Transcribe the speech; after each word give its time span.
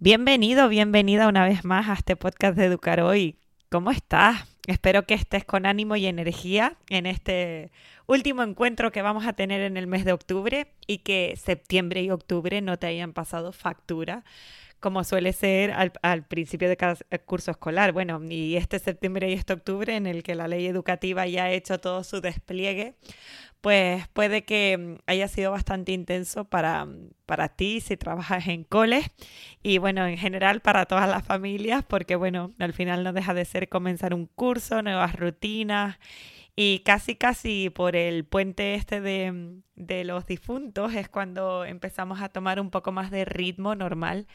Bienvenido, 0.00 0.68
bienvenida 0.68 1.26
una 1.26 1.44
vez 1.44 1.64
más 1.64 1.88
a 1.88 1.94
este 1.94 2.14
podcast 2.14 2.56
de 2.56 2.66
Educar 2.66 3.00
Hoy. 3.00 3.36
¿Cómo 3.68 3.90
estás? 3.90 4.44
Espero 4.68 5.02
que 5.02 5.14
estés 5.14 5.44
con 5.44 5.66
ánimo 5.66 5.96
y 5.96 6.06
energía 6.06 6.76
en 6.88 7.04
este 7.04 7.72
último 8.06 8.44
encuentro 8.44 8.92
que 8.92 9.02
vamos 9.02 9.26
a 9.26 9.32
tener 9.32 9.60
en 9.60 9.76
el 9.76 9.88
mes 9.88 10.04
de 10.04 10.12
octubre 10.12 10.72
y 10.86 10.98
que 10.98 11.34
septiembre 11.36 12.00
y 12.04 12.10
octubre 12.10 12.60
no 12.60 12.78
te 12.78 12.86
hayan 12.86 13.12
pasado 13.12 13.50
factura 13.50 14.22
como 14.80 15.04
suele 15.04 15.32
ser 15.32 15.72
al, 15.72 16.24
principio 16.26 16.68
de 16.68 16.76
cada 16.76 16.96
curso 17.24 17.50
escolar. 17.50 17.92
Bueno, 17.92 18.20
y 18.28 18.56
este 18.56 18.78
septiembre 18.78 19.30
y 19.30 19.34
este 19.34 19.52
octubre 19.52 19.96
en 19.96 20.06
el 20.06 20.22
que 20.22 20.34
la 20.34 20.48
ley 20.48 20.66
educativa 20.66 21.26
ya 21.26 21.44
ha 21.44 21.50
hecho 21.50 21.78
todo 21.78 22.04
su 22.04 22.20
despliegue, 22.20 22.94
pues 23.60 24.06
puede 24.08 24.44
que 24.44 24.76
mm, 24.78 25.02
haya 25.06 25.28
sido 25.28 25.50
bastante 25.50 25.92
intenso 25.92 26.44
para, 26.44 26.84
mm, 26.84 27.10
para 27.26 27.48
ti 27.48 27.80
si 27.80 27.96
trabajas 27.96 28.46
en 28.46 28.64
coles 28.64 29.06
y 29.62 29.78
bueno, 29.78 30.06
en 30.06 30.16
general 30.16 30.60
para 30.60 30.86
todas 30.86 31.08
las 31.08 31.24
familias, 31.24 31.84
porque 31.86 32.16
bueno, 32.16 32.52
al 32.58 32.72
final 32.72 33.04
no 33.04 33.12
deja 33.12 33.34
de 33.34 33.44
ser 33.44 33.68
comenzar 33.68 34.14
un 34.14 34.26
curso, 34.26 34.82
nuevas 34.82 35.14
rutinas 35.16 35.98
y 36.60 36.80
casi 36.80 37.14
casi 37.14 37.70
por 37.70 37.94
el 37.94 38.24
puente 38.24 38.74
este 38.74 39.00
de, 39.00 39.60
de 39.76 40.02
los 40.02 40.26
difuntos 40.26 40.92
es 40.92 41.08
cuando 41.08 41.64
empezamos 41.64 42.20
a 42.20 42.30
tomar 42.30 42.58
un 42.58 42.70
poco 42.70 42.90
más 42.90 43.12
de 43.12 43.24
ritmo 43.24 43.76
normal 43.76 44.26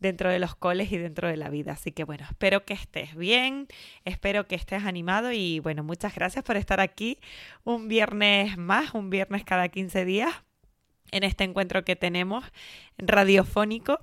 dentro 0.00 0.30
de 0.30 0.38
los 0.38 0.54
coles 0.56 0.90
y 0.90 0.96
dentro 0.96 1.28
de 1.28 1.36
la 1.36 1.50
vida. 1.50 1.72
Así 1.72 1.92
que 1.92 2.04
bueno, 2.04 2.24
espero 2.30 2.64
que 2.64 2.72
estés 2.72 3.14
bien, 3.14 3.68
espero 4.06 4.46
que 4.46 4.54
estés 4.54 4.84
animado 4.84 5.32
y 5.32 5.60
bueno, 5.60 5.84
muchas 5.84 6.14
gracias 6.14 6.42
por 6.42 6.56
estar 6.56 6.80
aquí 6.80 7.18
un 7.62 7.88
viernes 7.88 8.56
más, 8.56 8.94
un 8.94 9.10
viernes 9.10 9.44
cada 9.44 9.68
15 9.68 10.06
días 10.06 10.32
en 11.10 11.24
este 11.24 11.44
encuentro 11.44 11.84
que 11.84 11.94
tenemos 11.94 12.42
radiofónico. 12.96 13.98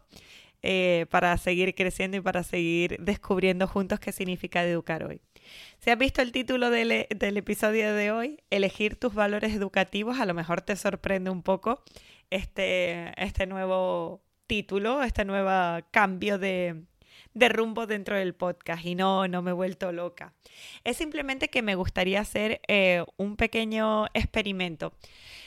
Eh, 0.66 1.08
para 1.10 1.36
seguir 1.38 1.76
creciendo 1.76 2.16
y 2.16 2.22
para 2.22 2.42
seguir 2.42 2.98
descubriendo 3.02 3.68
juntos 3.68 4.00
qué 4.00 4.14
significa 4.14 4.64
educar 4.64 5.04
hoy. 5.04 5.20
Si 5.80 5.90
has 5.90 5.98
visto 5.98 6.22
el 6.22 6.32
título 6.32 6.70
del, 6.70 7.08
del, 7.10 7.38
episodio 7.38 7.94
de 7.94 8.12
hoy, 8.12 8.40
elegir 8.50 8.96
tus 8.96 9.14
valores 9.14 9.54
educativos, 9.54 10.20
a 10.20 10.26
lo 10.26 10.34
mejor 10.34 10.62
te 10.62 10.76
sorprende 10.76 11.30
un 11.30 11.44
poco 11.44 11.84
este, 12.30 13.14
este 13.22 13.46
nuevo 13.48 14.24
título, 14.48 15.04
este 15.04 15.26
nuevo 15.26 15.86
cambio 15.92 16.38
de, 16.38 16.84
de 17.34 17.50
rumbo 17.50 17.88
dentro 17.88 18.16
del 18.16 18.34
podcast 18.34 18.86
y 18.86 18.96
no, 18.96 19.28
no 19.28 19.42
me 19.42 19.52
he 19.52 19.54
vuelto 19.54 19.92
loca. 19.92 20.34
Es 20.84 20.98
simplemente 20.98 21.50
que 21.50 21.62
me 21.62 21.76
gustaría 21.76 22.22
hacer 22.22 22.62
eh, 22.68 23.04
un 23.18 23.36
pequeño 23.36 24.08
experimento. 24.14 24.94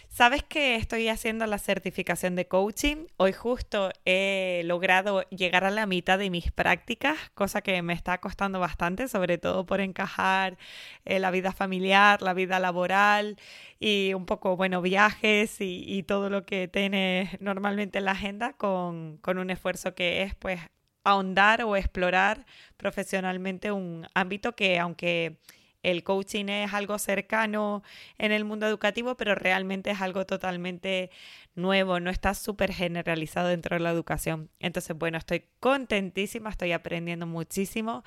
Sabes 0.08 0.42
que 0.42 0.76
estoy 0.76 1.08
haciendo 1.08 1.44
la 1.46 1.58
certificación 1.58 2.36
de 2.36 2.48
coaching. 2.48 3.06
Hoy 3.18 3.32
justo 3.32 3.90
he 4.06 4.62
logrado 4.64 5.22
llegar 5.28 5.64
a 5.64 5.70
la 5.70 5.84
mitad 5.84 6.18
de 6.18 6.30
mis 6.30 6.50
prácticas, 6.52 7.18
cosa 7.34 7.60
que 7.60 7.82
me 7.82 7.92
está 7.92 8.18
costando 8.18 8.58
bastante, 8.58 9.08
sobre 9.08 9.36
todo 9.36 9.66
por 9.66 9.80
encajar 9.80 10.56
eh, 11.04 11.18
la 11.18 11.30
vida 11.30 11.52
familiar, 11.52 12.22
la 12.22 12.32
vida 12.32 12.58
laboral 12.60 13.36
y 13.78 14.14
un 14.14 14.24
poco, 14.24 14.56
bueno, 14.56 14.80
viajes 14.80 15.56
y, 15.60 16.02
todo 16.04 16.30
lo 16.30 16.46
que 16.46 16.68
tiene 16.68 17.30
normalmente 17.40 17.98
en 17.98 18.06
la 18.06 18.12
agenda 18.12 18.52
con, 18.54 19.18
con 19.18 19.38
un 19.38 19.50
esfuerzo 19.50 19.94
que 19.94 20.22
es 20.22 20.34
pues 20.34 20.60
ahondar 21.04 21.62
o 21.62 21.76
explorar 21.76 22.46
profesionalmente 22.76 23.70
un 23.72 24.06
ámbito 24.14 24.54
que 24.54 24.78
aunque 24.78 25.38
el 25.86 26.02
coaching 26.02 26.46
es 26.48 26.74
algo 26.74 26.98
cercano 26.98 27.84
en 28.18 28.32
el 28.32 28.44
mundo 28.44 28.66
educativo, 28.66 29.16
pero 29.16 29.36
realmente 29.36 29.92
es 29.92 30.00
algo 30.00 30.26
totalmente 30.26 31.10
nuevo, 31.54 32.00
no 32.00 32.10
está 32.10 32.34
súper 32.34 32.72
generalizado 32.72 33.48
dentro 33.48 33.76
de 33.76 33.80
la 33.80 33.90
educación. 33.90 34.50
Entonces, 34.58 34.96
bueno, 34.98 35.16
estoy 35.16 35.44
contentísima, 35.60 36.50
estoy 36.50 36.72
aprendiendo 36.72 37.26
muchísimo. 37.26 38.02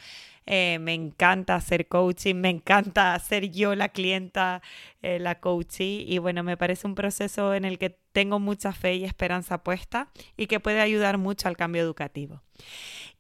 Eh, 0.46 0.78
me 0.82 0.94
encanta 0.94 1.56
hacer 1.56 1.88
coaching, 1.88 2.36
me 2.36 2.50
encanta 2.50 3.18
ser 3.20 3.50
yo 3.50 3.74
la 3.76 3.90
clienta, 3.90 4.62
eh, 5.02 5.18
la 5.20 5.40
coachee. 5.40 6.04
Y 6.06 6.18
bueno, 6.18 6.44
me 6.44 6.58
parece 6.58 6.86
un 6.86 6.96
proceso 6.96 7.54
en 7.54 7.64
el 7.64 7.80
que 7.80 7.98
tengo 8.12 8.40
mucha 8.40 8.74
fe 8.74 8.96
y 8.96 9.06
esperanza 9.06 9.64
puesta 9.64 10.10
y 10.38 10.48
que 10.48 10.60
puede 10.60 10.82
ayudar 10.82 11.18
mucho 11.18 11.48
al 11.48 11.58
cambio 11.58 11.82
educativo. 11.82 12.42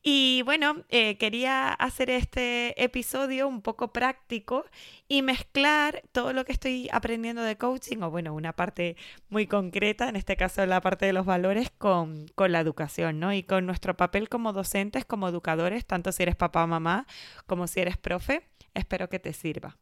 Y 0.01 0.43
bueno, 0.45 0.85
eh, 0.89 1.17
quería 1.17 1.73
hacer 1.73 2.09
este 2.09 2.81
episodio 2.81 3.47
un 3.47 3.61
poco 3.61 3.91
práctico 3.91 4.65
y 5.09 5.21
mezclar 5.21 6.03
todo 6.13 6.31
lo 6.31 6.45
que 6.45 6.53
estoy 6.53 6.87
aprendiendo 6.91 7.41
de 7.41 7.57
coaching, 7.57 7.97
o 8.01 8.09
bueno, 8.09 8.33
una 8.33 8.53
parte 8.53 8.95
muy 9.29 9.45
concreta, 9.45 10.07
en 10.07 10.15
este 10.15 10.37
caso 10.37 10.65
la 10.65 10.79
parte 10.79 11.05
de 11.05 11.13
los 11.13 11.25
valores, 11.25 11.69
con, 11.77 12.27
con 12.35 12.51
la 12.53 12.61
educación, 12.61 13.19
¿no? 13.19 13.33
Y 13.33 13.43
con 13.43 13.65
nuestro 13.65 13.97
papel 13.97 14.29
como 14.29 14.53
docentes, 14.53 15.03
como 15.03 15.27
educadores, 15.27 15.85
tanto 15.85 16.11
si 16.13 16.23
eres 16.23 16.37
papá 16.37 16.63
o 16.63 16.67
mamá, 16.67 17.05
como 17.45 17.67
si 17.67 17.81
eres 17.81 17.97
profe. 17.97 18.47
Espero 18.73 19.09
que 19.09 19.19
te 19.19 19.33
sirva. 19.33 19.77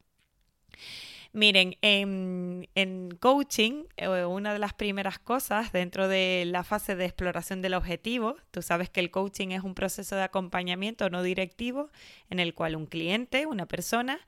Miren, 1.32 1.76
en, 1.82 3.18
coaching, 3.20 3.84
eh, 3.96 4.24
una 4.24 4.52
de 4.52 4.58
las 4.58 4.72
primeras 4.72 5.18
cosas 5.18 5.72
dentro 5.72 6.08
de 6.08 6.44
la 6.46 6.64
fase 6.64 6.96
de 6.96 7.04
exploración 7.04 7.60
del 7.60 7.74
objetivo, 7.74 8.36
tú 8.50 8.62
sabes 8.62 8.88
que 8.88 9.00
el 9.00 9.10
coaching 9.10 9.48
es 9.48 9.62
un 9.62 9.74
proceso 9.74 10.16
de 10.16 10.22
acompañamiento 10.22 11.10
no 11.10 11.22
directivo 11.22 11.90
en 12.30 12.40
el 12.40 12.54
cual 12.54 12.76
un 12.76 12.86
cliente, 12.86 13.46
una 13.46 13.66
persona, 13.66 14.20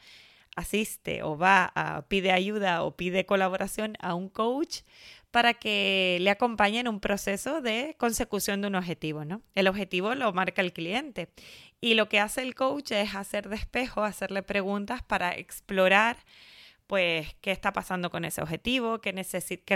asiste 0.56 1.22
o 1.22 1.38
va 1.38 1.72
a 1.74 2.02
pide 2.08 2.32
ayuda 2.32 2.82
o 2.82 2.96
pide 2.96 3.24
colaboración 3.24 3.96
a 4.00 4.14
un 4.14 4.28
coach 4.28 4.80
para 5.30 5.54
que 5.54 6.18
le 6.20 6.30
acompañe 6.30 6.80
en 6.80 6.88
un 6.88 7.00
proceso 7.00 7.60
de 7.60 7.94
consecución 7.98 8.60
de 8.60 8.66
un 8.66 8.74
objetivo, 8.74 9.24
¿no? 9.24 9.42
El 9.54 9.68
objetivo 9.68 10.14
lo 10.14 10.32
marca 10.32 10.60
el 10.60 10.72
cliente 10.72 11.28
y 11.80 11.94
lo 11.94 12.08
que 12.08 12.18
hace 12.18 12.42
el 12.42 12.54
coach 12.54 12.90
es 12.92 13.14
hacer 13.14 13.48
despejo, 13.48 14.02
hacerle 14.02 14.42
preguntas 14.42 15.02
para 15.02 15.36
explorar 15.36 16.16
pues 16.90 17.36
qué 17.40 17.52
está 17.52 17.72
pasando 17.72 18.10
con 18.10 18.24
ese 18.24 18.42
objetivo, 18.42 19.00
qué, 19.00 19.12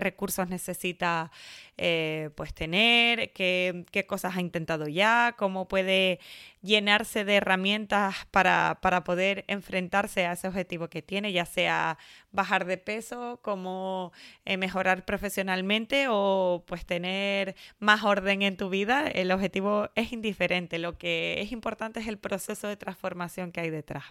recursos 0.00 0.48
necesita 0.48 1.30
eh, 1.78 2.30
pues 2.34 2.52
tener, 2.52 3.32
qué, 3.32 4.04
cosas 4.08 4.36
ha 4.36 4.40
intentado 4.40 4.88
ya, 4.88 5.36
cómo 5.38 5.68
puede 5.68 6.18
llenarse 6.60 7.24
de 7.24 7.36
herramientas 7.36 8.16
para, 8.32 8.80
para, 8.82 9.04
poder 9.04 9.44
enfrentarse 9.46 10.26
a 10.26 10.32
ese 10.32 10.48
objetivo 10.48 10.88
que 10.88 11.02
tiene, 11.02 11.32
ya 11.32 11.46
sea 11.46 11.98
bajar 12.32 12.64
de 12.64 12.78
peso, 12.78 13.38
como 13.42 14.10
eh, 14.44 14.56
mejorar 14.56 15.04
profesionalmente 15.04 16.06
o 16.10 16.64
pues 16.66 16.84
tener 16.84 17.54
más 17.78 18.02
orden 18.02 18.42
en 18.42 18.56
tu 18.56 18.70
vida. 18.70 19.06
El 19.06 19.30
objetivo 19.30 19.88
es 19.94 20.12
indiferente, 20.12 20.80
lo 20.80 20.98
que 20.98 21.40
es 21.42 21.52
importante 21.52 22.00
es 22.00 22.08
el 22.08 22.18
proceso 22.18 22.66
de 22.66 22.76
transformación 22.76 23.52
que 23.52 23.60
hay 23.60 23.70
detrás. 23.70 24.02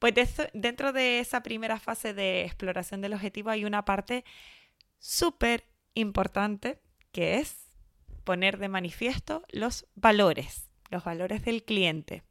Pues 0.00 0.14
dentro 0.54 0.92
de 0.92 1.20
esa 1.20 1.42
primera 1.42 1.78
fase 1.78 2.14
de 2.14 2.44
exploración 2.44 3.02
del 3.02 3.12
objetivo 3.12 3.50
hay 3.50 3.66
una 3.66 3.84
parte 3.84 4.24
súper 4.98 5.64
importante 5.92 6.80
que 7.12 7.38
es 7.38 7.70
poner 8.24 8.56
de 8.56 8.68
manifiesto 8.68 9.42
los 9.50 9.86
valores, 9.94 10.70
los 10.90 11.04
valores 11.04 11.44
del 11.44 11.64
cliente, 11.64 12.22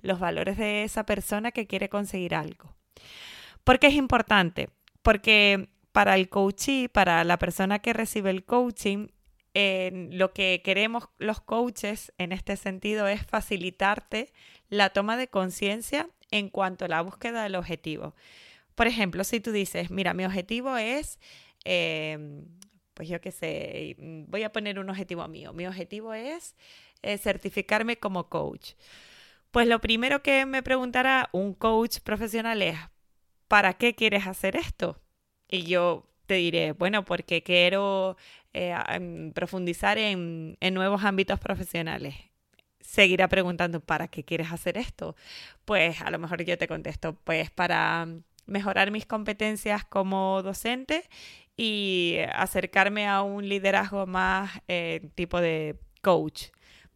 los 0.00 0.18
valores 0.18 0.56
de 0.56 0.84
esa 0.84 1.04
persona 1.04 1.52
que 1.52 1.66
quiere 1.66 1.90
conseguir 1.90 2.34
algo. 2.34 2.74
¿Por 3.62 3.78
qué 3.78 3.88
es 3.88 3.94
importante? 3.94 4.70
Porque 5.02 5.68
para 5.92 6.14
el 6.14 6.30
coachee, 6.30 6.88
para 6.88 7.24
la 7.24 7.38
persona 7.38 7.80
que 7.80 7.92
recibe 7.92 8.30
el 8.30 8.46
coaching, 8.46 9.08
lo 9.52 10.32
que 10.32 10.62
queremos 10.64 11.10
los 11.18 11.42
coaches 11.42 12.10
en 12.16 12.32
este 12.32 12.56
sentido 12.56 13.06
es 13.06 13.26
facilitarte 13.26 14.32
la 14.70 14.90
toma 14.90 15.18
de 15.18 15.28
conciencia 15.28 16.08
en 16.30 16.48
cuanto 16.50 16.84
a 16.84 16.88
la 16.88 17.02
búsqueda 17.02 17.42
del 17.42 17.54
objetivo. 17.54 18.14
Por 18.74 18.86
ejemplo, 18.86 19.24
si 19.24 19.40
tú 19.40 19.52
dices, 19.52 19.90
mira, 19.90 20.14
mi 20.14 20.24
objetivo 20.24 20.76
es 20.76 21.18
em, 21.64 22.46
pues 22.98 23.08
yo 23.08 23.20
qué 23.20 23.30
sé, 23.30 23.94
voy 24.26 24.42
a 24.42 24.50
poner 24.50 24.80
un 24.80 24.90
objetivo 24.90 25.26
mío. 25.28 25.52
Mi 25.52 25.68
objetivo 25.68 26.14
es 26.14 26.56
eh, 27.02 27.16
certificarme 27.16 27.96
como 27.96 28.28
coach. 28.28 28.72
Pues 29.52 29.68
lo 29.68 29.80
primero 29.80 30.20
que 30.20 30.46
me 30.46 30.64
preguntará 30.64 31.28
un 31.32 31.54
coach 31.54 32.00
profesional 32.00 32.60
es, 32.60 32.76
¿para 33.46 33.74
qué 33.74 33.94
quieres 33.94 34.26
hacer 34.26 34.56
esto? 34.56 35.00
Y 35.48 35.62
yo 35.62 36.10
te 36.26 36.34
diré, 36.34 36.72
bueno, 36.72 37.04
porque 37.04 37.44
quiero 37.44 38.16
eh, 38.52 38.74
profundizar 39.32 39.96
en, 39.98 40.56
en 40.58 40.74
nuevos 40.74 41.04
ámbitos 41.04 41.38
profesionales 41.38 42.16
seguirá 42.88 43.28
preguntando, 43.28 43.80
¿para 43.80 44.08
qué 44.08 44.24
quieres 44.24 44.50
hacer 44.50 44.78
esto? 44.78 45.14
Pues 45.66 46.00
a 46.00 46.10
lo 46.10 46.18
mejor 46.18 46.42
yo 46.42 46.56
te 46.56 46.66
contesto, 46.66 47.14
pues 47.24 47.50
para 47.50 48.08
mejorar 48.46 48.90
mis 48.90 49.04
competencias 49.04 49.84
como 49.84 50.42
docente 50.42 51.04
y 51.54 52.16
acercarme 52.32 53.06
a 53.06 53.20
un 53.20 53.46
liderazgo 53.46 54.06
más 54.06 54.50
eh, 54.68 55.10
tipo 55.14 55.38
de 55.40 55.76
coach. 56.00 56.44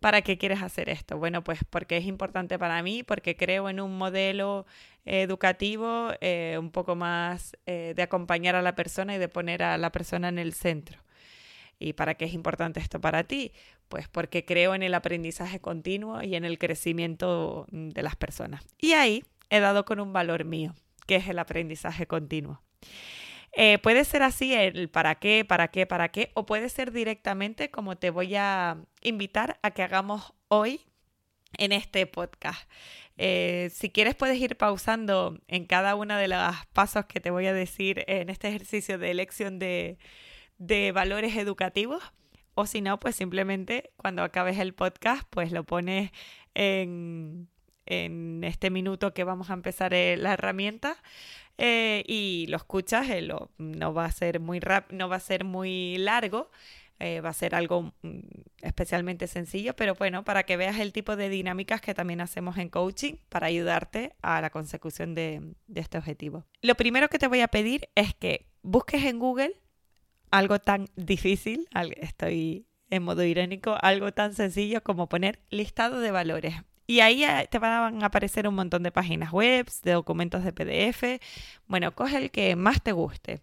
¿Para 0.00 0.22
qué 0.22 0.38
quieres 0.38 0.62
hacer 0.62 0.88
esto? 0.88 1.18
Bueno, 1.18 1.44
pues 1.44 1.60
porque 1.68 1.98
es 1.98 2.06
importante 2.06 2.58
para 2.58 2.82
mí, 2.82 3.02
porque 3.02 3.36
creo 3.36 3.68
en 3.68 3.78
un 3.78 3.98
modelo 3.98 4.64
educativo 5.04 6.08
eh, 6.22 6.56
un 6.58 6.70
poco 6.70 6.96
más 6.96 7.54
eh, 7.66 7.92
de 7.94 8.02
acompañar 8.02 8.54
a 8.56 8.62
la 8.62 8.74
persona 8.74 9.14
y 9.14 9.18
de 9.18 9.28
poner 9.28 9.62
a 9.62 9.76
la 9.76 9.92
persona 9.92 10.28
en 10.28 10.38
el 10.38 10.54
centro. 10.54 11.02
¿Y 11.82 11.94
para 11.94 12.14
qué 12.14 12.26
es 12.26 12.34
importante 12.34 12.80
esto 12.80 13.00
para 13.00 13.24
ti? 13.24 13.52
Pues 13.88 14.08
porque 14.08 14.44
creo 14.44 14.74
en 14.74 14.82
el 14.82 14.94
aprendizaje 14.94 15.60
continuo 15.60 16.22
y 16.22 16.36
en 16.36 16.44
el 16.44 16.58
crecimiento 16.58 17.66
de 17.70 18.02
las 18.02 18.16
personas. 18.16 18.64
Y 18.78 18.92
ahí 18.92 19.24
he 19.50 19.60
dado 19.60 19.84
con 19.84 20.00
un 20.00 20.12
valor 20.12 20.44
mío, 20.44 20.74
que 21.06 21.16
es 21.16 21.28
el 21.28 21.38
aprendizaje 21.38 22.06
continuo. 22.06 22.62
Eh, 23.54 23.78
puede 23.78 24.04
ser 24.04 24.22
así 24.22 24.54
el 24.54 24.88
para 24.88 25.16
qué, 25.16 25.44
para 25.44 25.68
qué, 25.68 25.86
para 25.86 26.10
qué, 26.10 26.30
o 26.34 26.46
puede 26.46 26.68
ser 26.68 26.92
directamente 26.92 27.70
como 27.70 27.96
te 27.96 28.10
voy 28.10 28.34
a 28.34 28.78
invitar 29.02 29.58
a 29.62 29.72
que 29.72 29.82
hagamos 29.82 30.32
hoy 30.48 30.80
en 31.58 31.72
este 31.72 32.06
podcast. 32.06 32.70
Eh, 33.18 33.70
si 33.74 33.90
quieres 33.90 34.14
puedes 34.14 34.38
ir 34.38 34.56
pausando 34.56 35.38
en 35.48 35.66
cada 35.66 35.96
uno 35.96 36.16
de 36.16 36.28
los 36.28 36.40
pasos 36.72 37.04
que 37.04 37.20
te 37.20 37.30
voy 37.30 37.46
a 37.46 37.52
decir 37.52 38.04
en 38.06 38.30
este 38.30 38.48
ejercicio 38.48 38.96
de 38.98 39.10
elección 39.10 39.58
de, 39.58 39.98
de 40.62 40.92
valores 40.92 41.36
educativos. 41.36 42.02
O 42.54 42.66
si 42.66 42.80
no, 42.82 43.00
pues 43.00 43.16
simplemente 43.16 43.90
cuando 43.96 44.22
acabes 44.22 44.58
el 44.58 44.74
podcast, 44.74 45.26
pues 45.30 45.52
lo 45.52 45.64
pones 45.64 46.10
en, 46.54 47.48
en 47.86 48.44
este 48.44 48.70
minuto 48.70 49.14
que 49.14 49.24
vamos 49.24 49.50
a 49.50 49.54
empezar 49.54 49.94
eh, 49.94 50.16
la 50.16 50.34
herramienta 50.34 50.96
eh, 51.58 52.04
y 52.06 52.46
lo 52.48 52.58
escuchas, 52.58 53.08
eh, 53.08 53.26
no 53.58 53.94
va 53.94 54.04
a 54.04 54.12
ser 54.12 54.38
muy 54.38 54.60
rap, 54.60 54.92
no 54.92 55.08
va 55.08 55.16
a 55.16 55.20
ser 55.20 55.44
muy 55.44 55.96
largo, 55.98 56.50
va 57.00 57.30
a 57.30 57.32
ser 57.32 57.56
algo 57.56 57.92
mm, 58.02 58.20
especialmente 58.60 59.26
sencillo, 59.26 59.74
pero 59.74 59.96
bueno, 59.96 60.22
para 60.22 60.44
que 60.44 60.56
veas 60.56 60.78
el 60.78 60.92
tipo 60.92 61.16
de 61.16 61.28
dinámicas 61.28 61.80
que 61.80 61.94
también 61.94 62.20
hacemos 62.20 62.58
en 62.58 62.68
coaching 62.68 63.14
para 63.28 63.48
ayudarte 63.48 64.14
a 64.22 64.40
la 64.40 64.50
consecución 64.50 65.16
de, 65.16 65.42
de 65.66 65.80
este 65.80 65.98
objetivo. 65.98 66.44
Lo 66.60 66.76
primero 66.76 67.08
que 67.08 67.18
te 67.18 67.26
voy 67.26 67.40
a 67.40 67.48
pedir 67.48 67.88
es 67.96 68.14
que 68.14 68.46
busques 68.62 69.02
en 69.02 69.18
Google 69.18 69.61
algo 70.32 70.58
tan 70.58 70.88
difícil, 70.96 71.68
estoy 72.00 72.66
en 72.90 73.02
modo 73.04 73.22
irónico, 73.22 73.76
algo 73.80 74.12
tan 74.12 74.34
sencillo 74.34 74.82
como 74.82 75.08
poner 75.08 75.38
listado 75.50 76.00
de 76.00 76.10
valores. 76.10 76.56
Y 76.86 77.00
ahí 77.00 77.22
eh, 77.22 77.46
te 77.50 77.58
van 77.58 78.02
a 78.02 78.06
aparecer 78.06 78.48
un 78.48 78.54
montón 78.54 78.82
de 78.82 78.90
páginas 78.90 79.30
web, 79.30 79.66
de 79.82 79.92
documentos 79.92 80.42
de 80.42 80.52
PDF. 80.52 81.22
Bueno, 81.66 81.94
coge 81.94 82.16
el 82.16 82.30
que 82.30 82.56
más 82.56 82.82
te 82.82 82.92
guste, 82.92 83.42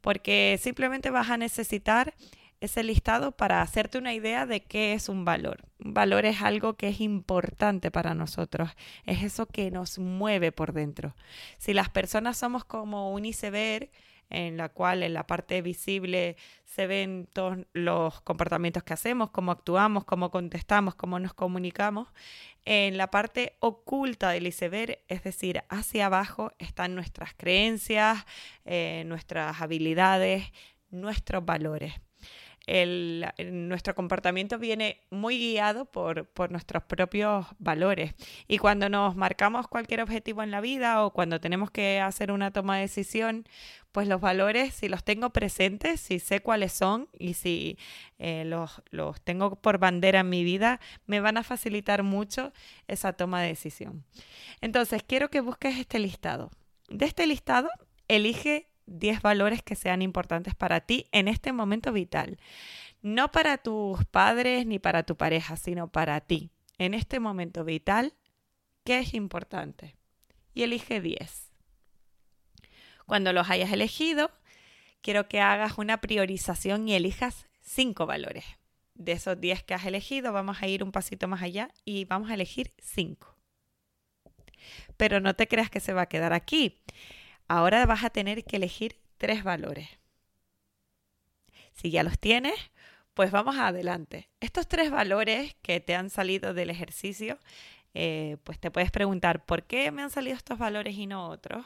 porque 0.00 0.58
simplemente 0.60 1.10
vas 1.10 1.28
a 1.28 1.36
necesitar 1.36 2.14
ese 2.60 2.82
listado 2.82 3.32
para 3.32 3.62
hacerte 3.62 3.98
una 3.98 4.14
idea 4.14 4.46
de 4.46 4.62
qué 4.62 4.94
es 4.94 5.08
un 5.08 5.24
valor. 5.24 5.64
Un 5.84 5.92
valor 5.94 6.24
es 6.24 6.40
algo 6.42 6.74
que 6.74 6.88
es 6.88 7.00
importante 7.00 7.90
para 7.90 8.14
nosotros, 8.14 8.70
es 9.06 9.22
eso 9.22 9.46
que 9.46 9.70
nos 9.70 9.98
mueve 9.98 10.52
por 10.52 10.72
dentro. 10.72 11.14
Si 11.58 11.74
las 11.74 11.88
personas 11.88 12.36
somos 12.36 12.64
como 12.64 13.12
un 13.12 13.24
iceberg, 13.24 13.90
en 14.30 14.56
la 14.56 14.68
cual 14.68 15.02
en 15.02 15.14
la 15.14 15.26
parte 15.26 15.62
visible 15.62 16.36
se 16.64 16.86
ven 16.86 17.28
todos 17.32 17.58
los 17.72 18.20
comportamientos 18.20 18.82
que 18.82 18.92
hacemos, 18.94 19.30
cómo 19.30 19.52
actuamos, 19.52 20.04
cómo 20.04 20.30
contestamos, 20.30 20.94
cómo 20.94 21.18
nos 21.18 21.34
comunicamos. 21.34 22.08
En 22.64 22.96
la 22.96 23.10
parte 23.10 23.56
oculta 23.60 24.30
del 24.30 24.46
iceberg, 24.46 24.98
es 25.08 25.22
decir, 25.22 25.62
hacia 25.68 26.06
abajo, 26.06 26.52
están 26.58 26.94
nuestras 26.94 27.34
creencias, 27.34 28.24
eh, 28.64 29.04
nuestras 29.06 29.60
habilidades, 29.60 30.52
nuestros 30.90 31.44
valores 31.44 31.94
nuestro 33.50 33.94
comportamiento 33.94 34.58
viene 34.58 35.00
muy 35.10 35.38
guiado 35.38 35.86
por, 35.86 36.26
por 36.26 36.50
nuestros 36.50 36.82
propios 36.82 37.46
valores. 37.58 38.14
Y 38.46 38.58
cuando 38.58 38.88
nos 38.88 39.16
marcamos 39.16 39.68
cualquier 39.68 40.02
objetivo 40.02 40.42
en 40.42 40.50
la 40.50 40.60
vida 40.60 41.04
o 41.04 41.12
cuando 41.12 41.40
tenemos 41.40 41.70
que 41.70 42.00
hacer 42.00 42.30
una 42.30 42.50
toma 42.50 42.76
de 42.76 42.82
decisión, 42.82 43.46
pues 43.92 44.06
los 44.06 44.20
valores, 44.20 44.74
si 44.74 44.88
los 44.88 45.02
tengo 45.02 45.30
presentes, 45.30 46.00
si 46.00 46.18
sé 46.18 46.40
cuáles 46.40 46.72
son 46.72 47.08
y 47.18 47.34
si 47.34 47.78
eh, 48.18 48.44
los, 48.44 48.82
los 48.90 49.20
tengo 49.22 49.56
por 49.56 49.78
bandera 49.78 50.20
en 50.20 50.28
mi 50.28 50.44
vida, 50.44 50.78
me 51.06 51.20
van 51.20 51.36
a 51.36 51.42
facilitar 51.42 52.02
mucho 52.02 52.52
esa 52.86 53.14
toma 53.14 53.40
de 53.42 53.48
decisión. 53.48 54.04
Entonces, 54.60 55.02
quiero 55.02 55.30
que 55.30 55.40
busques 55.40 55.78
este 55.78 55.98
listado. 55.98 56.50
De 56.88 57.06
este 57.06 57.26
listado, 57.26 57.70
elige 58.08 58.67
10 58.88 59.22
valores 59.22 59.62
que 59.62 59.74
sean 59.74 60.02
importantes 60.02 60.54
para 60.54 60.80
ti 60.80 61.06
en 61.12 61.28
este 61.28 61.52
momento 61.52 61.92
vital. 61.92 62.38
No 63.02 63.30
para 63.30 63.58
tus 63.58 64.04
padres 64.06 64.66
ni 64.66 64.78
para 64.78 65.04
tu 65.04 65.16
pareja, 65.16 65.56
sino 65.56 65.88
para 65.88 66.20
ti. 66.20 66.50
En 66.78 66.94
este 66.94 67.20
momento 67.20 67.64
vital, 67.64 68.14
¿qué 68.84 68.98
es 68.98 69.14
importante? 69.14 69.96
Y 70.54 70.62
elige 70.62 71.00
10. 71.00 71.52
Cuando 73.06 73.32
los 73.32 73.48
hayas 73.48 73.72
elegido, 73.72 74.30
quiero 75.00 75.28
que 75.28 75.40
hagas 75.40 75.78
una 75.78 76.00
priorización 76.00 76.88
y 76.88 76.94
elijas 76.94 77.46
5 77.62 78.06
valores. 78.06 78.44
De 78.94 79.12
esos 79.12 79.40
10 79.40 79.62
que 79.62 79.74
has 79.74 79.86
elegido, 79.86 80.32
vamos 80.32 80.60
a 80.60 80.66
ir 80.66 80.82
un 80.82 80.90
pasito 80.90 81.28
más 81.28 81.42
allá 81.42 81.70
y 81.84 82.04
vamos 82.04 82.30
a 82.30 82.34
elegir 82.34 82.72
5. 82.78 83.36
Pero 84.96 85.20
no 85.20 85.34
te 85.34 85.46
creas 85.46 85.70
que 85.70 85.80
se 85.80 85.92
va 85.92 86.02
a 86.02 86.08
quedar 86.08 86.32
aquí. 86.32 86.80
Ahora 87.48 87.84
vas 87.86 88.04
a 88.04 88.10
tener 88.10 88.44
que 88.44 88.56
elegir 88.56 88.96
tres 89.16 89.42
valores. 89.42 89.88
Si 91.72 91.90
ya 91.90 92.02
los 92.02 92.18
tienes, 92.18 92.54
pues 93.14 93.30
vamos 93.30 93.56
adelante. 93.56 94.28
Estos 94.40 94.68
tres 94.68 94.90
valores 94.90 95.56
que 95.62 95.80
te 95.80 95.94
han 95.94 96.10
salido 96.10 96.54
del 96.54 96.70
ejercicio, 96.70 97.38
eh, 97.94 98.36
pues 98.44 98.58
te 98.60 98.70
puedes 98.70 98.90
preguntar, 98.90 99.44
¿por 99.46 99.64
qué 99.64 99.90
me 99.90 100.02
han 100.02 100.10
salido 100.10 100.36
estos 100.36 100.58
valores 100.58 100.94
y 100.96 101.06
no 101.06 101.28
otros? 101.28 101.64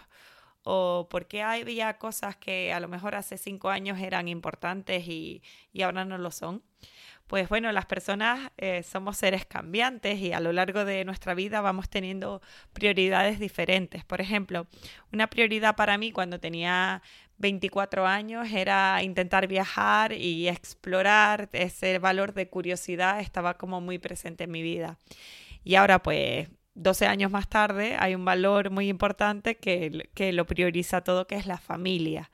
O 0.65 1.09
por 1.11 1.27
qué 1.27 1.43
había 1.43 1.99
cosas 1.99 2.37
que 2.37 2.73
a 2.73 2.81
lo 2.81 2.89
mejor 2.89 3.15
hace 3.15 3.39
cinco 3.39 3.71
años 3.71 3.99
eran 3.99 4.29
importantes 4.29 5.07
y, 5.09 5.43
y 5.73 5.83
ahora 5.83 6.05
no 6.05 6.19
lo 6.19 6.31
son 6.31 6.63
pues 7.33 7.49
bueno, 7.49 7.73
las 7.73 7.87
personas 7.87 8.51
eh, 8.59 8.83
somos 8.83 9.17
seres 9.17 9.47
cambiantes 9.47 10.19
y 10.19 10.35
a 10.35 10.41
lo 10.41 10.53
largo 10.53 10.85
de 10.85 11.03
nuestra 11.07 11.33
vida 11.33 11.63
vamos 11.63 11.89
teniendo 11.89 12.43
prioridades 12.75 13.39
diferentes. 13.39 14.05
Por 14.05 14.21
ejemplo, 14.21 14.67
una 15.15 15.29
prioridad 15.29 15.75
para 15.75 15.97
mí 15.97 16.13
cuando 16.13 16.41
tenía 16.41 17.01
24 17.39 18.07
años 18.07 18.53
era 18.53 19.03
intentar 19.03 19.47
viajar 19.47 20.13
y 20.13 20.47
explorar, 20.47 21.49
ese 21.53 21.99
valor 21.99 22.35
de 22.35 22.51
curiosidad 22.51 23.21
estaba 23.21 23.55
como 23.57 23.81
muy 23.81 23.99
presente 23.99 24.45
en 24.45 24.51
mi 24.51 24.61
vida. 24.61 24.99
Y 25.65 25.77
ahora 25.77 26.03
pues 26.03 26.49
12 26.75 27.07
años 27.07 27.31
más 27.31 27.49
tarde 27.49 27.97
hay 27.99 28.15
un 28.15 28.25
valor 28.25 28.71
muy 28.71 28.89
importante 28.89 29.57
que, 29.57 30.09
que 30.15 30.33
lo 30.33 30.47
prioriza 30.47 31.03
todo, 31.03 31.27
que 31.27 31.37
es 31.37 31.47
la 31.47 31.59
familia. 31.59 32.31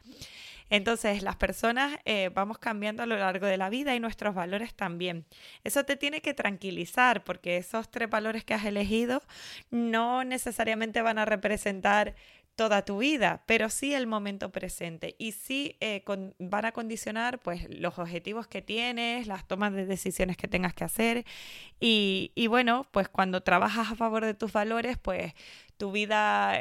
Entonces, 0.71 1.23
las 1.23 1.37
personas 1.37 1.99
eh, 2.05 2.31
vamos 2.35 2.59
cambiando 2.59 3.03
a 3.03 3.07
lo 3.07 3.17
largo 3.17 3.47
de 3.47 3.57
la 3.57 3.71
vida 3.71 3.95
y 3.95 4.01
nuestros 4.01 4.35
valores 4.35 4.75
también. 4.75 5.25
Eso 5.65 5.85
te 5.85 5.97
tiene 5.97 6.21
que 6.21 6.35
tranquilizar 6.35 7.25
porque 7.25 7.57
esos 7.57 7.91
tres 7.91 8.11
valores 8.11 8.45
que 8.45 8.55
has 8.55 8.65
elegido 8.65 9.23
no 9.71 10.25
necesariamente 10.25 11.01
van 11.01 11.19
a 11.19 11.25
representar 11.25 12.15
toda 12.59 12.85
tu 12.85 12.99
vida, 12.99 13.45
pero 13.47 13.71
sí 13.71 13.95
el 13.95 14.09
momento 14.09 14.51
presente. 14.51 15.15
Y 15.17 15.31
sí 15.31 15.77
eh, 15.81 16.03
van 16.41 16.65
a 16.65 16.73
condicionar 16.73 17.39
pues 17.39 17.69
los 17.71 18.01
objetivos 18.01 18.49
que 18.49 18.63
tienes, 18.63 19.29
las 19.29 19.47
tomas 19.47 19.73
de 19.73 19.87
decisiones 19.87 20.37
que 20.37 20.49
tengas 20.49 20.75
que 20.75 20.83
hacer. 20.83 21.25
Y, 21.79 22.47
bueno, 22.49 22.85
pues 22.91 23.09
cuando 23.09 23.43
trabajas 23.43 23.93
a 23.93 23.95
favor 23.95 24.25
de 24.25 24.35
tus 24.35 24.53
valores, 24.53 24.99
pues 24.99 25.35
tu 25.77 25.93
vida 25.93 26.59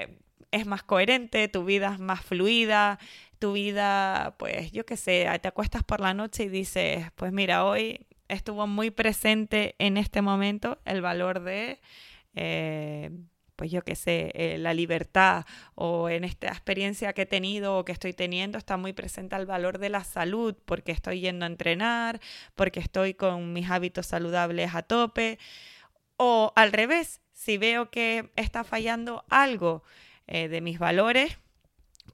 es 0.51 0.67
más 0.67 0.83
coherente, 0.83 1.47
tu 1.47 1.65
vida 1.65 1.93
es 1.95 1.99
más 1.99 2.21
fluida, 2.21 2.99
tu 3.39 3.53
vida, 3.53 4.35
pues 4.37 4.71
yo 4.71 4.85
qué 4.85 4.97
sé, 4.97 5.27
te 5.41 5.47
acuestas 5.47 5.83
por 5.83 5.99
la 5.99 6.13
noche 6.13 6.43
y 6.43 6.49
dices, 6.49 7.07
pues 7.15 7.31
mira, 7.33 7.65
hoy 7.65 8.05
estuvo 8.27 8.67
muy 8.67 8.91
presente 8.91 9.75
en 9.79 9.97
este 9.97 10.21
momento 10.21 10.77
el 10.85 11.01
valor 11.01 11.41
de, 11.41 11.81
eh, 12.35 13.09
pues 13.57 13.71
yo 13.71 13.83
qué 13.83 13.95
sé, 13.95 14.31
eh, 14.35 14.57
la 14.59 14.73
libertad 14.73 15.45
o 15.75 16.09
en 16.09 16.23
esta 16.23 16.47
experiencia 16.47 17.11
que 17.13 17.23
he 17.23 17.25
tenido 17.25 17.77
o 17.77 17.83
que 17.83 17.91
estoy 17.91 18.13
teniendo 18.13 18.57
está 18.57 18.77
muy 18.77 18.93
presente 18.93 19.35
el 19.35 19.47
valor 19.47 19.79
de 19.79 19.89
la 19.89 20.03
salud 20.03 20.55
porque 20.65 20.93
estoy 20.93 21.19
yendo 21.21 21.43
a 21.43 21.47
entrenar, 21.47 22.21
porque 22.55 22.79
estoy 22.79 23.15
con 23.15 23.53
mis 23.53 23.69
hábitos 23.69 24.05
saludables 24.05 24.75
a 24.75 24.83
tope. 24.83 25.39
O 26.17 26.53
al 26.55 26.71
revés, 26.71 27.19
si 27.33 27.57
veo 27.57 27.89
que 27.89 28.31
está 28.35 28.63
fallando 28.63 29.25
algo 29.29 29.83
eh, 30.27 30.47
de 30.47 30.61
mis 30.61 30.77
valores, 30.79 31.37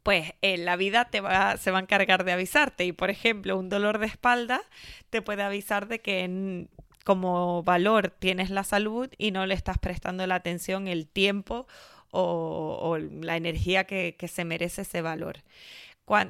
pues 0.02 0.34
en 0.42 0.66
la 0.66 0.78
vida 0.78 1.06
te 1.06 1.22
va, 1.22 1.58
se 1.58 1.72
va 1.72 1.80
a 1.80 1.82
encargar 1.82 2.24
de 2.24 2.32
avisarte. 2.32 2.86
Y 2.86 2.94
por 2.94 3.10
ejemplo, 3.10 3.58
un 3.58 3.70
dolor 3.70 4.00
de 4.00 4.08
espalda 4.08 4.62
te 5.10 5.22
puede 5.22 5.44
avisar 5.44 5.88
de 5.88 6.00
que 6.00 6.68
como 7.04 7.64
valor 7.64 8.10
tienes 8.20 8.50
la 8.50 8.64
salud 8.64 9.10
y 9.18 9.32
no 9.32 9.46
le 9.46 9.54
estás 9.54 9.78
prestando 9.78 10.26
la 10.28 10.36
atención, 10.36 10.88
el 10.88 11.08
tiempo 11.08 11.68
o, 12.12 12.98
la 13.22 13.38
energía 13.38 13.86
que, 13.86 14.16
se 14.28 14.46
merece 14.46 14.84
ese 14.84 15.02
valor. 15.02 15.44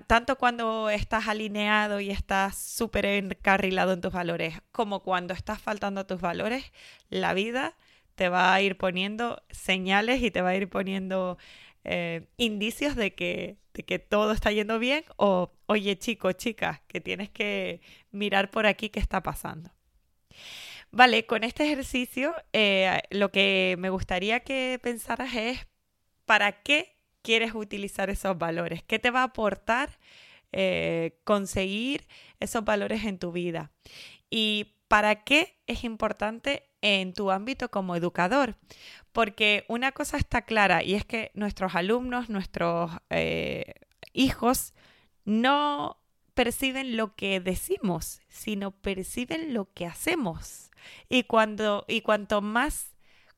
tanto 0.07 0.37
cuando 0.37 0.89
estás 0.89 1.27
alineado 1.27 1.99
y 1.99 2.09
estás 2.11 2.57
súper 2.57 3.05
encarrilado 3.05 3.93
en 3.93 4.01
tus 4.01 4.13
valores, 4.13 4.61
como 4.71 5.01
cuando 5.01 5.33
estás 5.33 5.61
faltando 5.61 6.01
a 6.01 6.07
tus 6.07 6.21
valores, 6.21 6.71
la 7.09 7.33
vida 7.33 7.75
te 8.15 8.29
va 8.29 8.53
a 8.53 8.61
ir 8.61 8.77
poniendo 8.77 9.41
señales 9.49 10.21
y 10.21 10.31
te 10.31 10.41
va 10.41 10.49
a 10.49 10.55
ir 10.55 10.69
poniendo 10.69 11.37
eh, 11.83 12.27
indicios 12.37 12.95
de 12.95 13.13
que, 13.13 13.57
de 13.73 13.83
que 13.83 13.99
todo 13.99 14.31
está 14.31 14.51
yendo 14.51 14.79
bien 14.79 15.03
o, 15.17 15.51
oye 15.65 15.97
chico, 15.97 16.31
chica, 16.31 16.81
que 16.87 17.01
tienes 17.01 17.29
que 17.29 17.81
mirar 18.11 18.51
por 18.51 18.65
aquí 18.67 18.89
qué 18.89 18.99
está 18.99 19.21
pasando. 19.23 19.71
Vale, 20.91 21.25
con 21.25 21.43
este 21.43 21.65
ejercicio 21.65 22.35
eh, 22.53 23.01
lo 23.09 23.31
que 23.31 23.75
me 23.79 23.89
gustaría 23.89 24.41
que 24.41 24.79
pensaras 24.81 25.33
es 25.35 25.67
para 26.25 26.61
qué 26.61 26.95
quieres 27.21 27.55
utilizar 27.55 28.09
esos 28.09 28.37
valores, 28.37 28.83
qué 28.83 28.99
te 28.99 29.09
va 29.09 29.21
a 29.21 29.23
aportar 29.23 29.97
eh, 30.51 31.19
conseguir 31.23 32.07
esos 32.39 32.63
valores 32.63 33.05
en 33.05 33.17
tu 33.17 33.31
vida 33.31 33.71
y 34.29 34.75
para 34.87 35.23
qué 35.23 35.57
es 35.65 35.83
importante 35.83 36.69
en 36.81 37.13
tu 37.13 37.31
ámbito 37.31 37.71
como 37.71 37.95
educador. 37.95 38.57
Porque 39.11 39.65
una 39.67 39.91
cosa 39.91 40.17
está 40.17 40.43
clara 40.43 40.83
y 40.83 40.93
es 40.93 41.05
que 41.05 41.31
nuestros 41.33 41.73
alumnos, 41.73 42.29
nuestros 42.29 42.91
eh, 43.09 43.73
hijos, 44.13 44.73
no 45.25 46.02
perciben 46.33 46.97
lo 46.97 47.15
que 47.15 47.39
decimos, 47.39 48.21
sino 48.29 48.71
perciben 48.71 49.53
lo 49.53 49.71
que 49.73 49.85
hacemos. 49.85 50.71
Y, 51.09 51.23
cuando, 51.23 51.85
y 51.87 52.01
cuanto 52.01 52.41
más 52.41 52.95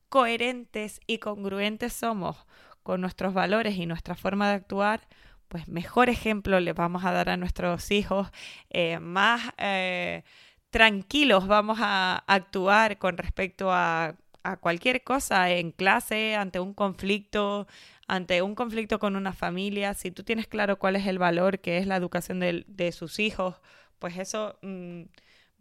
coherentes 0.08 1.00
y 1.06 1.18
congruentes 1.18 1.92
somos 1.92 2.46
con 2.82 3.00
nuestros 3.00 3.34
valores 3.34 3.76
y 3.76 3.86
nuestra 3.86 4.14
forma 4.14 4.48
de 4.48 4.54
actuar, 4.54 5.08
pues 5.48 5.68
mejor 5.68 6.08
ejemplo 6.08 6.60
le 6.60 6.72
vamos 6.72 7.04
a 7.04 7.12
dar 7.12 7.28
a 7.28 7.36
nuestros 7.36 7.90
hijos, 7.90 8.28
eh, 8.70 8.98
más 9.00 9.42
eh, 9.58 10.24
tranquilos 10.70 11.46
vamos 11.46 11.78
a 11.80 12.24
actuar 12.26 12.98
con 12.98 13.16
respecto 13.16 13.72
a, 13.72 14.16
cualquier 14.60 15.02
cosa 15.02 15.50
en 15.50 15.72
clase, 15.72 16.36
ante 16.36 16.60
un 16.60 16.72
conflicto, 16.72 17.66
ante 18.06 18.42
un 18.42 18.54
conflicto 18.54 18.98
con 18.98 19.16
una 19.16 19.32
familia. 19.32 19.94
Si 19.94 20.10
tú 20.10 20.22
tienes 20.22 20.46
claro 20.46 20.78
cuál 20.78 20.96
es 20.96 21.06
el 21.06 21.18
valor 21.18 21.60
que 21.60 21.78
es 21.78 21.86
la 21.86 21.96
educación 21.96 22.40
de, 22.40 22.92
sus 22.92 23.18
hijos, 23.18 23.56
pues 23.98 24.16
eso 24.18 24.58
mm, 24.62 25.02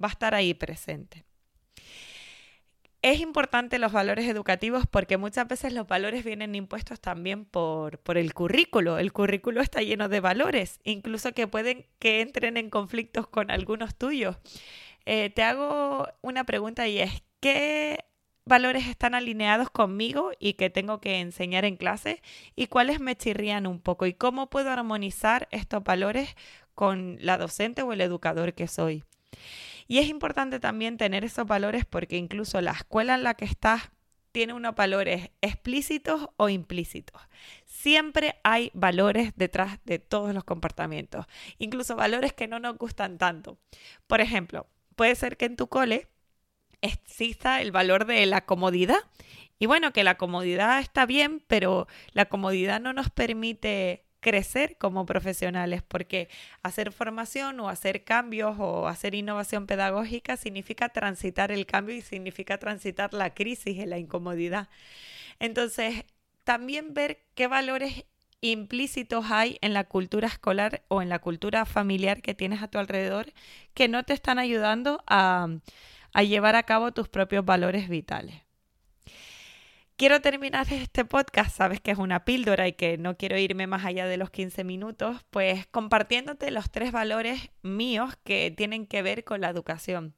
va 0.01 0.07
a 0.07 0.11
estar 0.11 0.35
ahí 0.35 0.53
presente. 0.53 1.25
Es 3.01 3.19
importante 3.19 3.77
los 3.77 3.91
valores 3.91 4.27
educativos 4.27 4.87
porque 4.89 5.17
muchas 5.17 5.47
veces 5.47 5.73
los 5.73 5.87
valores 5.87 6.23
vienen 6.23 6.55
impuestos 6.55 6.99
también 6.99 7.45
por, 7.45 7.99
por, 7.99 8.17
el 8.17 8.33
currículo. 8.33 8.97
El 8.97 9.13
currículo 9.13 9.61
está 9.61 9.83
lleno 9.83 10.09
de 10.09 10.21
valores, 10.21 10.79
incluso 10.83 11.31
que 11.33 11.47
pueden 11.47 11.85
que 11.99 12.21
entren 12.21 12.57
en 12.57 12.71
conflictos 12.71 13.27
con 13.27 13.51
algunos 13.51 13.95
tuyos. 13.95 14.37
Eh, 15.05 15.29
te 15.29 15.43
hago 15.43 16.07
una 16.21 16.45
pregunta 16.45 16.87
y 16.87 16.99
es, 16.99 17.23
¿qué 17.39 18.05
valores 18.45 18.87
están 18.87 19.15
alineados 19.15 19.69
conmigo 19.69 20.31
y 20.39 20.53
que 20.53 20.69
tengo 20.69 21.01
que 21.01 21.19
enseñar 21.19 21.65
en 21.65 21.77
clase? 21.77 22.21
¿Y 22.55 22.67
cuáles 22.67 22.99
me 22.99 23.15
chirrían 23.15 23.67
un 23.67 23.79
poco? 23.79 24.05
¿Y 24.05 24.13
cómo 24.13 24.49
puedo 24.49 24.69
armonizar 24.69 25.47
estos 25.51 25.83
valores 25.83 26.35
con 26.73 27.17
la 27.19 27.37
docente 27.37 27.81
o 27.81 27.91
el 27.93 28.01
educador 28.01 28.53
que 28.53 28.67
soy? 28.67 29.03
Y 29.87 29.99
es 29.99 30.07
importante 30.07 30.59
también 30.59 30.97
tener 30.97 31.25
esos 31.25 31.45
valores 31.45 31.85
porque 31.85 32.17
incluso 32.17 32.61
la 32.61 32.71
escuela 32.71 33.15
en 33.15 33.23
la 33.23 33.33
que 33.33 33.45
estás 33.45 33.91
tiene 34.31 34.53
unos 34.53 34.75
valores 34.75 35.31
explícitos 35.41 36.27
o 36.35 36.49
implícitos. 36.49 37.21
Siempre 37.65 38.35
hay 38.43 38.69
valores 38.73 39.31
detrás 39.37 39.79
de 39.85 39.97
todos 39.97 40.33
los 40.33 40.43
comportamientos, 40.43 41.25
incluso 41.57 41.95
valores 41.95 42.33
que 42.33 42.47
no 42.47 42.59
nos 42.59 42.77
gustan 42.77 43.17
tanto. 43.17 43.57
Por 44.07 44.19
ejemplo, 44.19 44.67
puede 44.97 45.15
ser 45.15 45.37
que 45.37 45.45
en 45.45 45.55
tu 45.55 45.67
cole 45.67 46.09
exista 46.81 47.61
el 47.61 47.71
valor 47.71 48.05
de 48.05 48.25
la 48.25 48.41
comodidad. 48.45 48.99
Y 49.59 49.67
bueno, 49.67 49.93
que 49.93 50.03
la 50.03 50.17
comodidad 50.17 50.79
está 50.79 51.05
bien, 51.05 51.43
pero 51.47 51.87
la 52.11 52.25
comodidad 52.25 52.81
no 52.81 52.93
nos 52.93 53.09
permite 53.09 54.05
crecer 54.19 54.77
como 54.79 55.05
profesionales, 55.05 55.83
porque 55.83 56.29
hacer 56.63 56.91
formación 56.91 57.59
o 57.59 57.69
hacer 57.69 58.03
cambios 58.03 58.55
o 58.57 58.87
hacer 58.87 59.13
innovación 59.13 59.67
pedagógica 59.67 60.35
significa 60.35 60.89
transitar 60.89 61.51
el 61.51 61.67
cambio 61.67 61.95
y 61.95 62.01
significa 62.01 62.57
transitar 62.57 63.13
la 63.13 63.35
crisis 63.35 63.77
y 63.77 63.85
la 63.85 63.99
incomodidad. 63.99 64.67
Entonces, 65.39 66.05
también 66.43 66.95
ver 66.95 67.19
qué 67.35 67.45
valores 67.45 68.05
implícitos 68.41 69.25
hay 69.29 69.57
en 69.61 69.73
la 69.73 69.83
cultura 69.83 70.27
escolar 70.27 70.83
o 70.87 71.01
en 71.03 71.09
la 71.09 71.19
cultura 71.19 71.65
familiar 71.65 72.21
que 72.21 72.33
tienes 72.33 72.61
a 72.61 72.67
tu 72.67 72.79
alrededor 72.79 73.31
que 73.73 73.87
no 73.87 74.03
te 74.03 74.13
están 74.13 74.39
ayudando 74.39 75.03
a, 75.07 75.49
a 76.15 76.23
llevar 76.23 76.55
a 76.55 76.63
cabo 76.63 76.93
tus 76.93 77.09
propios 77.09 77.43
valores 77.43 77.89
vitales. 77.89 78.41
Quiero 79.97 80.21
terminar 80.21 80.65
este 80.71 81.03
podcast, 81.03 81.55
sabes 81.55 81.81
que 81.81 81.91
es 81.91 81.97
una 81.97 82.23
píldora 82.23 82.69
y 82.69 82.73
que 82.73 82.97
no 82.97 83.17
quiero 83.17 83.37
irme 83.37 83.67
más 83.67 83.83
allá 83.83 84.05
de 84.07 84.15
los 84.15 84.29
15 84.29 84.63
minutos, 84.63 85.25
pues 85.29 85.67
compartiéndote 85.67 86.51
los 86.51 86.71
tres 86.71 86.93
valores 86.93 87.49
míos 87.63 88.13
que 88.23 88.49
tienen 88.55 88.87
que 88.87 89.01
ver 89.01 89.25
con 89.25 89.41
la 89.41 89.49
educación. 89.49 90.15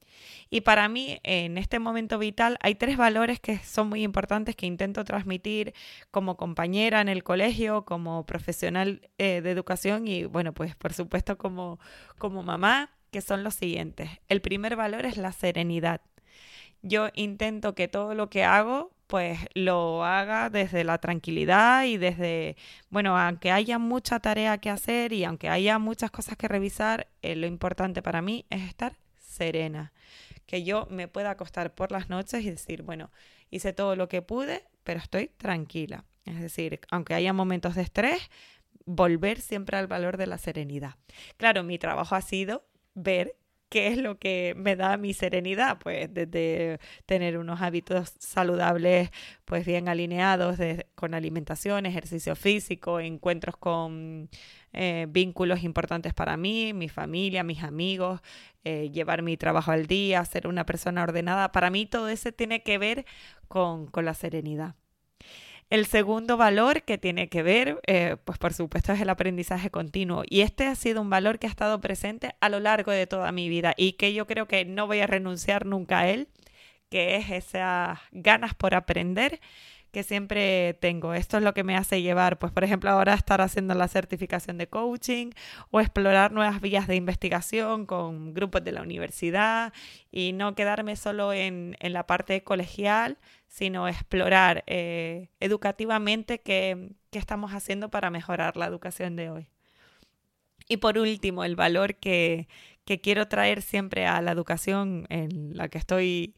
Y 0.50 0.60
para 0.60 0.88
mí, 0.88 1.18
en 1.24 1.58
este 1.58 1.80
momento 1.80 2.18
vital, 2.18 2.58
hay 2.60 2.76
tres 2.76 2.96
valores 2.96 3.40
que 3.40 3.58
son 3.58 3.88
muy 3.88 4.04
importantes 4.04 4.54
que 4.54 4.66
intento 4.66 5.04
transmitir 5.04 5.74
como 6.12 6.36
compañera 6.36 7.00
en 7.00 7.08
el 7.08 7.24
colegio, 7.24 7.84
como 7.84 8.24
profesional 8.24 9.10
eh, 9.18 9.40
de 9.42 9.50
educación 9.50 10.06
y, 10.06 10.24
bueno, 10.24 10.54
pues 10.54 10.76
por 10.76 10.92
supuesto 10.92 11.38
como, 11.38 11.80
como 12.18 12.44
mamá, 12.44 12.97
que 13.10 13.20
son 13.20 13.44
los 13.44 13.54
siguientes. 13.54 14.10
El 14.28 14.40
primer 14.40 14.76
valor 14.76 15.06
es 15.06 15.16
la 15.16 15.32
serenidad. 15.32 16.00
Yo 16.82 17.08
intento 17.14 17.74
que 17.74 17.88
todo 17.88 18.14
lo 18.14 18.30
que 18.30 18.44
hago 18.44 18.92
pues 19.08 19.38
lo 19.54 20.04
haga 20.04 20.50
desde 20.50 20.84
la 20.84 20.98
tranquilidad 20.98 21.84
y 21.84 21.96
desde, 21.96 22.56
bueno, 22.90 23.18
aunque 23.18 23.50
haya 23.50 23.78
mucha 23.78 24.20
tarea 24.20 24.58
que 24.58 24.68
hacer 24.68 25.14
y 25.14 25.24
aunque 25.24 25.48
haya 25.48 25.78
muchas 25.78 26.10
cosas 26.10 26.36
que 26.36 26.46
revisar, 26.46 27.08
eh, 27.22 27.34
lo 27.34 27.46
importante 27.46 28.02
para 28.02 28.20
mí 28.20 28.44
es 28.50 28.62
estar 28.68 28.98
serena, 29.18 29.94
que 30.44 30.62
yo 30.62 30.86
me 30.90 31.08
pueda 31.08 31.30
acostar 31.30 31.74
por 31.74 31.90
las 31.90 32.10
noches 32.10 32.44
y 32.44 32.50
decir, 32.50 32.82
bueno, 32.82 33.10
hice 33.50 33.72
todo 33.72 33.96
lo 33.96 34.10
que 34.10 34.20
pude, 34.20 34.64
pero 34.84 35.00
estoy 35.00 35.28
tranquila. 35.28 36.04
Es 36.26 36.38
decir, 36.38 36.80
aunque 36.90 37.14
haya 37.14 37.32
momentos 37.32 37.76
de 37.76 37.82
estrés, 37.82 38.30
volver 38.84 39.40
siempre 39.40 39.78
al 39.78 39.86
valor 39.86 40.18
de 40.18 40.26
la 40.26 40.36
serenidad. 40.36 40.96
Claro, 41.38 41.62
mi 41.62 41.78
trabajo 41.78 42.14
ha 42.14 42.20
sido 42.20 42.66
ver 43.02 43.36
¿Qué 43.68 43.88
es 43.88 43.98
lo 43.98 44.18
que 44.18 44.54
me 44.56 44.76
da 44.76 44.96
mi 44.96 45.12
serenidad? 45.12 45.78
Pues 45.78 46.12
desde 46.12 46.80
tener 47.04 47.36
unos 47.36 47.60
hábitos 47.60 48.14
saludables, 48.18 49.10
pues 49.44 49.66
bien 49.66 49.88
alineados 49.88 50.58
con 50.94 51.12
alimentación, 51.12 51.84
ejercicio 51.84 52.34
físico, 52.34 52.98
encuentros 52.98 53.58
con 53.58 54.30
eh, 54.72 55.06
vínculos 55.10 55.62
importantes 55.64 56.14
para 56.14 56.38
mí, 56.38 56.72
mi 56.72 56.88
familia, 56.88 57.42
mis 57.42 57.62
amigos, 57.62 58.22
eh, 58.64 58.90
llevar 58.90 59.20
mi 59.22 59.36
trabajo 59.36 59.70
al 59.70 59.86
día, 59.86 60.24
ser 60.24 60.46
una 60.46 60.64
persona 60.64 61.02
ordenada. 61.02 61.52
Para 61.52 61.68
mí 61.68 61.84
todo 61.84 62.08
eso 62.08 62.32
tiene 62.32 62.62
que 62.62 62.78
ver 62.78 63.04
con, 63.48 63.86
con 63.88 64.06
la 64.06 64.14
serenidad. 64.14 64.76
El 65.70 65.84
segundo 65.84 66.38
valor 66.38 66.82
que 66.82 66.96
tiene 66.96 67.28
que 67.28 67.42
ver, 67.42 67.80
eh, 67.86 68.16
pues 68.24 68.38
por 68.38 68.54
supuesto, 68.54 68.92
es 68.92 69.00
el 69.02 69.10
aprendizaje 69.10 69.70
continuo. 69.70 70.22
Y 70.26 70.40
este 70.40 70.66
ha 70.66 70.74
sido 70.74 71.02
un 71.02 71.10
valor 71.10 71.38
que 71.38 71.46
ha 71.46 71.50
estado 71.50 71.78
presente 71.80 72.34
a 72.40 72.48
lo 72.48 72.58
largo 72.58 72.90
de 72.90 73.06
toda 73.06 73.32
mi 73.32 73.50
vida 73.50 73.74
y 73.76 73.92
que 73.92 74.14
yo 74.14 74.26
creo 74.26 74.46
que 74.48 74.64
no 74.64 74.86
voy 74.86 75.00
a 75.00 75.06
renunciar 75.06 75.66
nunca 75.66 76.00
a 76.00 76.08
él, 76.08 76.28
que 76.90 77.16
es 77.16 77.30
esas 77.30 77.98
ganas 78.12 78.54
por 78.54 78.74
aprender 78.74 79.40
que 79.92 80.02
siempre 80.02 80.74
tengo. 80.74 81.14
Esto 81.14 81.38
es 81.38 81.42
lo 81.42 81.54
que 81.54 81.64
me 81.64 81.76
hace 81.76 82.02
llevar, 82.02 82.38
pues 82.38 82.52
por 82.52 82.64
ejemplo 82.64 82.90
ahora 82.90 83.14
estar 83.14 83.40
haciendo 83.40 83.74
la 83.74 83.88
certificación 83.88 84.58
de 84.58 84.68
coaching 84.68 85.30
o 85.70 85.80
explorar 85.80 86.32
nuevas 86.32 86.60
vías 86.60 86.86
de 86.86 86.96
investigación 86.96 87.86
con 87.86 88.34
grupos 88.34 88.64
de 88.64 88.72
la 88.72 88.82
universidad 88.82 89.72
y 90.10 90.32
no 90.32 90.54
quedarme 90.54 90.96
solo 90.96 91.32
en, 91.32 91.76
la 91.80 92.06
parte 92.06 92.42
colegial, 92.44 93.18
sino 93.48 93.88
explorar 93.88 94.64
eh, 94.66 95.28
educativamente 95.40 96.40
qué, 96.40 96.90
estamos 97.12 97.52
haciendo 97.52 97.90
para 97.90 98.10
mejorar 98.10 98.56
la 98.56 98.66
educación 98.66 99.16
de 99.16 99.30
hoy. 99.30 99.48
Y 100.68 100.76
por 100.76 100.98
último, 100.98 101.44
el 101.44 101.56
valor 101.56 101.96
que, 101.96 102.46
que 102.84 103.00
quiero 103.00 103.26
traer 103.28 103.62
siempre 103.62 104.06
a 104.06 104.20
la 104.20 104.32
educación 104.32 105.06
en 105.08 105.56
la 105.56 105.68
que 105.68 105.78
estoy 105.78 106.36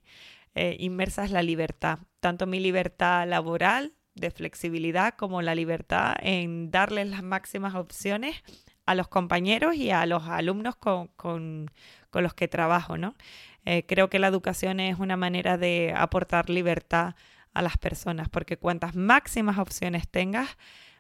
eh, 0.55 0.77
inmersa 0.81 1.25
es 1.25 1.31
la 1.31 1.43
libertad, 1.43 2.01
tanto 2.21 2.47
mi 2.47 2.61
libertad 2.61 3.27
laboral 3.27 3.95
de 4.15 4.31
flexibilidad 4.31 5.15
como 5.15 5.43
la 5.43 5.55
libertad 5.55 6.15
en 6.21 6.71
darles 6.71 7.09
las 7.09 7.23
máximas 7.23 7.75
opciones 7.75 8.43
a 8.87 8.95
los 8.95 9.09
compañeros 9.09 9.77
y 9.77 9.91
a 9.91 10.05
los 10.07 10.25
alumnos 10.25 10.77
con, 10.77 11.71
los 12.13 12.35
que 12.35 12.49
trabajo, 12.49 12.99
¿no? 12.99 13.15
Eh, 13.65 13.85
creo 13.87 14.11
que 14.11 14.19
la 14.19 14.27
educación 14.27 14.81
es 14.81 14.99
una 14.99 15.17
manera 15.17 15.59
de 15.59 15.95
aportar 15.97 16.51
libertad 16.51 17.15
a 17.53 17.63
las 17.63 17.77
personas, 17.79 18.29
porque 18.29 18.57
cuantas 18.57 18.95
máximas 18.95 19.59
opciones 19.59 20.09
tengas, 20.09 20.57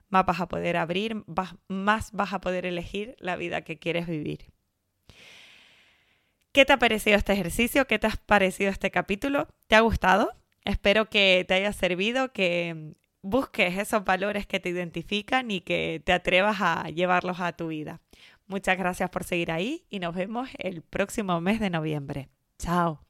más 0.08 0.26
vas 0.26 0.40
a 0.40 0.48
poder 0.48 0.76
abrir, 0.76 1.24
más 1.68 2.12
vas 2.12 2.32
a 2.32 2.40
poder 2.40 2.66
elegir 2.66 3.16
la 3.18 3.36
vida 3.36 3.62
que 3.62 3.78
quieres 3.78 4.06
vivir. 4.06 4.52
¿Qué 6.52 6.64
te 6.64 6.72
ha 6.72 6.78
parecido 6.78 7.16
este 7.16 7.32
ejercicio? 7.32 7.86
¿Qué 7.86 7.98
te 7.98 8.08
ha 8.08 8.12
parecido 8.26 8.70
este 8.70 8.90
capítulo? 8.90 9.48
¿Te 9.68 9.76
ha 9.76 9.80
gustado? 9.80 10.32
Espero 10.64 11.08
que 11.08 11.44
te 11.46 11.54
haya 11.54 11.72
servido, 11.72 12.32
que 12.32 12.94
busques 13.22 13.78
esos 13.78 14.04
valores 14.04 14.46
que 14.46 14.60
te 14.60 14.68
identifican 14.70 15.50
y 15.50 15.60
que 15.60 16.02
te 16.04 16.12
atrevas 16.12 16.58
a 16.60 16.88
llevarlos 16.90 17.40
a 17.40 17.52
tu 17.52 17.68
vida. 17.68 18.00
Muchas 18.46 18.76
gracias 18.76 19.10
por 19.10 19.24
seguir 19.24 19.52
ahí 19.52 19.84
y 19.90 20.00
nos 20.00 20.14
vemos 20.14 20.48
el 20.58 20.82
próximo 20.82 21.40
mes 21.40 21.60
de 21.60 21.70
noviembre. 21.70 22.28
Chao. 22.58 23.09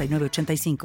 85 0.00 0.78